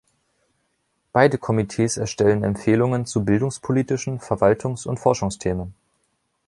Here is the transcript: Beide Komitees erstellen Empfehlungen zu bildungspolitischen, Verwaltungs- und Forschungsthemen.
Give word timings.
Beide 1.13 1.37
Komitees 1.37 1.97
erstellen 1.97 2.43
Empfehlungen 2.43 3.05
zu 3.05 3.23
bildungspolitischen, 3.23 4.19
Verwaltungs- 4.19 4.87
und 4.87 4.99
Forschungsthemen. 4.99 5.75